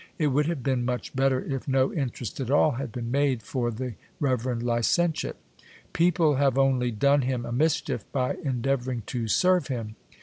It 0.17 0.29
would 0.29 0.47
have 0.47 0.63
been 0.63 0.83
much 0.83 1.15
better 1.15 1.43
if 1.43 1.67
no 1.67 1.93
interest 1.93 2.39
at 2.39 2.49
all 2.49 2.71
had 2.71 2.91
been 2.91 3.11
made 3.11 3.43
for 3.43 3.69
the 3.69 3.93
re 4.19 4.31
verend 4.31 4.63
licentiate. 4.63 5.35
People 5.93 6.37
have 6.37 6.57
only 6.57 6.89
done 6.89 7.21
him 7.21 7.45
a 7.45 7.51
mischief 7.51 8.03
by 8.11 8.33
endeavouring 8.43 9.03
to 9.05 9.27
serve 9.27 9.67
him. 9.67 9.95